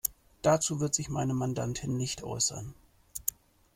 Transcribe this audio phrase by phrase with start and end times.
[0.41, 2.73] Dazu wird sich meine Mandantin nicht äußern.